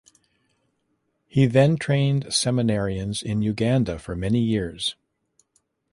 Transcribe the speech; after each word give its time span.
He 1.27 1.45
then 1.45 1.77
trained 1.77 2.25
seminarians 2.25 3.21
in 3.21 3.43
Uganda 3.43 3.99
for 3.99 4.15
many 4.15 4.39
years. 4.39 4.95